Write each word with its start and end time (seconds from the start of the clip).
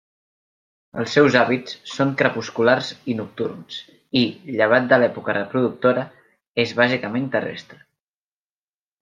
Els 1.01 1.11
seus 1.17 1.35
hàbits 1.41 1.75
són 1.95 2.13
crepusculars 2.21 2.89
i 3.13 3.17
nocturns 3.19 3.77
i, 4.23 4.25
llevat 4.63 4.89
de 4.95 4.99
l'època 5.03 5.37
reproductora, 5.39 6.07
és 6.65 6.75
bàsicament 6.81 7.31
terrestre. 7.39 7.81